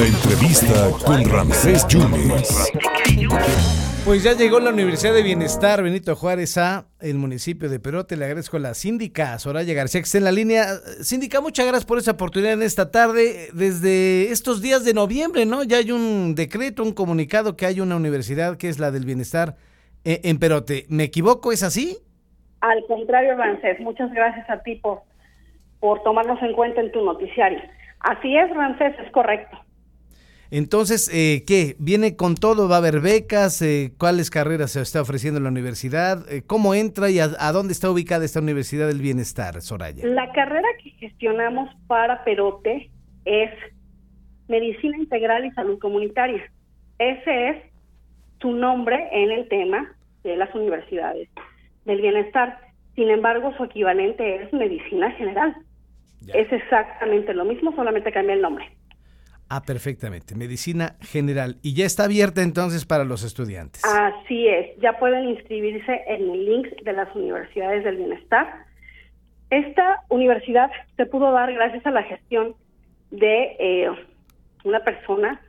[0.00, 2.72] La entrevista con Ramsés Yunes.
[4.06, 8.16] Pues ya llegó la Universidad de Bienestar Benito Juárez a el municipio de Perote.
[8.16, 10.64] Le agradezco a la síndica Soraya García que está en la línea.
[11.02, 13.50] Síndica, muchas gracias por esa oportunidad en esta tarde.
[13.52, 15.64] Desde estos días de noviembre, ¿no?
[15.64, 19.56] Ya hay un decreto, un comunicado que hay una universidad que es la del bienestar
[20.06, 20.86] eh, en Perote.
[20.88, 21.52] ¿Me equivoco?
[21.52, 21.98] ¿Es así?
[22.62, 25.02] Al contrario, Rancés, muchas gracias a ti por,
[25.78, 27.60] por tomarnos en cuenta en tu noticiario.
[27.98, 29.58] Así es, Rancés, es correcto.
[30.50, 31.76] Entonces, eh, ¿qué?
[31.78, 32.68] ¿Viene con todo?
[32.68, 33.62] ¿Va a haber becas?
[33.62, 36.30] Eh, ¿Cuáles carreras se está ofreciendo la universidad?
[36.30, 40.04] Eh, ¿Cómo entra y a, dónde está ubicada esta Universidad del Bienestar, Soraya?
[40.06, 42.90] La carrera que gestionamos para Perote
[43.24, 43.50] es
[44.48, 46.42] Medicina Integral y Salud Comunitaria.
[46.98, 47.56] Ese es
[48.40, 51.28] su nombre en el tema de las universidades
[51.84, 52.58] del bienestar.
[52.96, 55.54] Sin embargo, su equivalente es Medicina General.
[56.34, 58.66] Es exactamente lo mismo, solamente cambia el nombre.
[59.52, 60.36] Ah, perfectamente.
[60.36, 61.56] Medicina general.
[61.60, 63.82] Y ya está abierta entonces para los estudiantes.
[63.84, 64.78] Así es.
[64.78, 68.46] Ya pueden inscribirse en el link de las universidades del bienestar.
[69.50, 72.54] Esta universidad se pudo dar gracias a la gestión
[73.10, 73.90] de eh,
[74.62, 75.40] una persona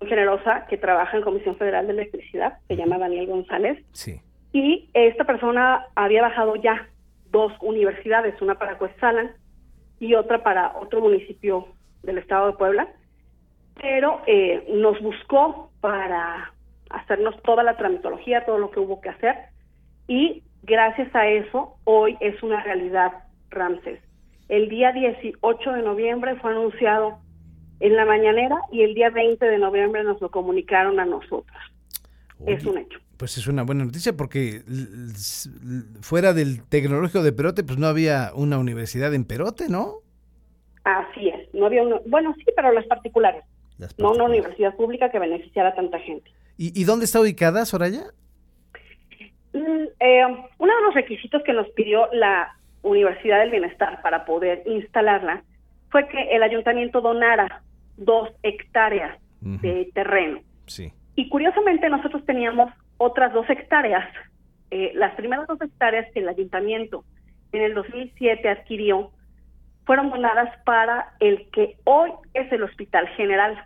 [0.00, 3.84] muy generosa que trabaja en Comisión Federal de Electricidad, se llama Daniel González.
[3.92, 4.20] Sí.
[4.52, 6.88] Y esta persona había bajado ya
[7.30, 9.30] dos universidades, una para Cuestalan
[10.00, 11.68] y otra para otro municipio
[12.02, 12.88] del estado de Puebla
[14.04, 16.52] pero eh, nos buscó para
[16.90, 19.34] hacernos toda la tramitología, todo lo que hubo que hacer,
[20.06, 23.12] y gracias a eso hoy es una realidad
[23.50, 24.00] Ramses.
[24.50, 27.18] El día 18 de noviembre fue anunciado
[27.80, 31.56] en la mañanera y el día 20 de noviembre nos lo comunicaron a nosotros.
[32.46, 32.98] es un hecho.
[33.16, 34.60] Pues es una buena noticia porque
[36.02, 40.00] fuera del tecnológico de Perote, pues no había una universidad en Perote, ¿no?
[40.84, 43.44] Así es, no había uno, bueno, sí, pero las particulares
[43.98, 46.30] no una universidad pública que beneficiara a tanta gente.
[46.56, 48.04] ¿Y, dónde está ubicada, Soraya?
[49.52, 50.24] Mm, eh,
[50.58, 55.42] uno de los requisitos que nos pidió la Universidad del Bienestar para poder instalarla
[55.90, 57.62] fue que el ayuntamiento donara
[57.96, 60.40] dos hectáreas de terreno.
[60.66, 60.92] Sí.
[61.16, 64.08] Y curiosamente nosotros teníamos otras dos hectáreas.
[64.70, 67.04] Eh, las primeras dos hectáreas que el ayuntamiento
[67.52, 69.10] en el 2007 adquirió
[69.86, 73.56] fueron donadas para el que hoy es el Hospital General.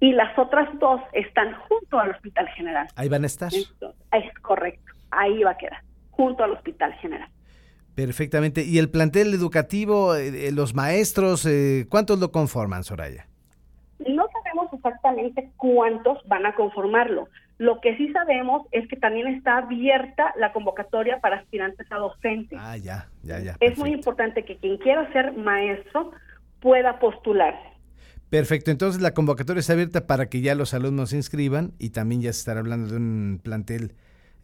[0.00, 2.86] Y las otras dos están junto al Hospital General.
[2.96, 3.50] Ahí van a estar.
[3.52, 7.28] es correcto, ahí va a quedar, junto al Hospital General.
[7.94, 8.64] Perfectamente.
[8.64, 13.28] ¿Y el plantel educativo, eh, eh, los maestros, eh, cuántos lo conforman, Soraya?
[14.84, 17.28] Exactamente cuántos van a conformarlo.
[17.56, 22.58] Lo que sí sabemos es que también está abierta la convocatoria para aspirantes a docentes.
[22.60, 23.56] Ah, ya, ya, ya.
[23.60, 26.10] Es muy importante que quien quiera ser maestro
[26.60, 27.74] pueda postularse.
[28.28, 32.20] Perfecto, entonces la convocatoria está abierta para que ya los alumnos se inscriban y también
[32.20, 33.92] ya se estará hablando de un plantel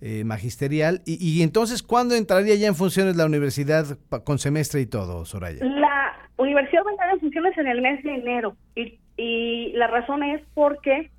[0.00, 1.02] eh, magisterial.
[1.04, 5.62] Y, y, entonces, ¿cuándo entraría ya en funciones la universidad con semestre y todo, Soraya?
[5.64, 9.86] La universidad va a entrar en funciones en el mes de enero y, y la
[9.86, 11.10] razón es porque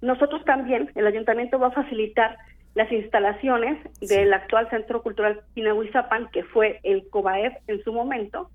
[0.00, 2.38] nosotros también, el ayuntamiento va a facilitar
[2.76, 8.48] las instalaciones del actual Centro Cultural Pinahuizapan, que fue el COBAEF en su momento.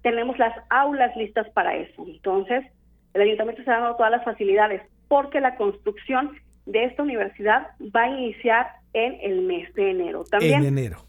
[0.00, 2.06] Tenemos las aulas listas para eso.
[2.06, 2.64] Entonces,
[3.12, 6.32] el ayuntamiento se ha dado todas las facilidades porque la construcción
[6.64, 10.24] de esta universidad va a iniciar en el mes de enero.
[10.24, 11.04] También en enero.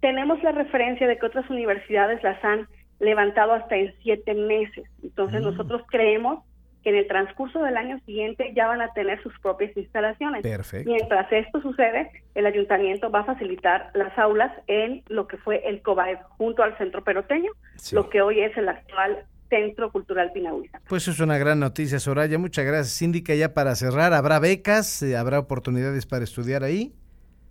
[0.00, 2.66] tenemos la referencia de que otras universidades las han
[2.98, 4.88] levantado hasta en siete meses.
[5.02, 5.44] Entonces, mm.
[5.44, 6.44] nosotros creemos
[6.82, 10.42] que en el transcurso del año siguiente ya van a tener sus propias instalaciones.
[10.42, 10.90] Perfecto.
[10.90, 15.82] Mientras esto sucede, el ayuntamiento va a facilitar las aulas en lo que fue el
[15.82, 17.50] COBAED junto al centro peroteño,
[17.92, 20.80] lo que hoy es el actual Centro Cultural Pinahuiza.
[20.88, 22.38] Pues es una gran noticia, Soraya.
[22.38, 22.90] Muchas gracias.
[22.90, 25.02] Síndica, ya para cerrar, ¿habrá becas?
[25.02, 26.92] Eh, ¿Habrá oportunidades para estudiar ahí?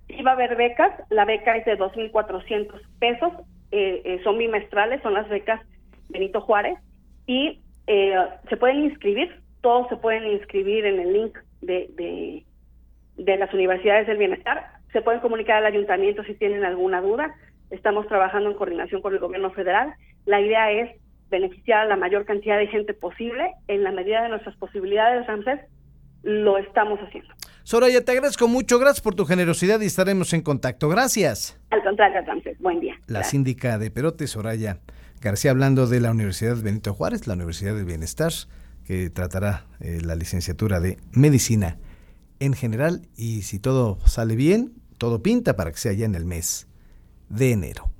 [0.07, 0.91] Sí, va a haber becas.
[1.09, 3.33] La beca es de 2.400 pesos.
[3.71, 5.61] Eh, eh, son bimestrales, son las becas
[6.09, 6.77] Benito Juárez.
[7.25, 8.15] Y eh,
[8.49, 12.43] se pueden inscribir, todos se pueden inscribir en el link de,
[13.15, 17.33] de, las universidades del bienestar, se pueden comunicar al ayuntamiento si tienen alguna duda,
[17.71, 19.93] estamos trabajando en coordinación con el gobierno federal,
[20.25, 20.91] la idea es
[21.29, 25.59] beneficiar a la mayor cantidad de gente posible, en la medida de nuestras posibilidades, Ramsés,
[26.23, 27.33] lo estamos haciendo.
[27.63, 30.87] Soraya, te agradezco mucho, gracias por tu generosidad y estaremos en contacto.
[30.87, 31.59] Gracias.
[31.69, 32.95] Al contrario, Ramsés, buen día.
[33.07, 34.79] La síndica de Perote, Soraya.
[35.21, 38.33] García hablando de la Universidad Benito Juárez, la Universidad del Bienestar,
[38.85, 41.77] que tratará eh, la licenciatura de medicina
[42.39, 46.25] en general y si todo sale bien, todo pinta para que sea ya en el
[46.25, 46.67] mes
[47.29, 47.91] de enero.